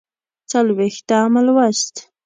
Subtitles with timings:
[0.51, 1.93] څلوېښتم لوست